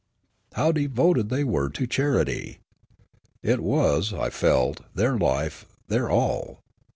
How 0.55 0.71
devoted 0.71 1.29
the}' 1.29 1.43
were 1.43 1.69
to 1.69 1.85
charity! 1.85 2.57
It 3.43 3.59
was, 3.59 4.11
I 4.15 4.31
felt, 4.31 4.81
their 4.95 5.15
life, 5.15 5.67
their 5.89 6.09
all. 6.09 6.63